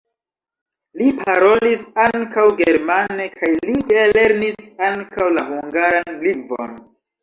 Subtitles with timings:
[1.01, 6.79] Li parolis ankaŭ germane kaj li lernis ankaŭ la hungaran lingvon.